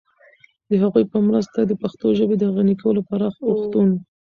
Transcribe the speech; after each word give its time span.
د 0.69 0.71
هغوی 0.83 1.03
په 1.11 1.17
مرسته 1.27 1.59
د 1.65 1.71
پښتو 1.81 2.07
ژبې 2.19 2.35
د 2.39 2.43
غني 2.55 2.75
کولو 2.81 3.01
پراخ 3.09 3.35
اوښتون 3.47 3.89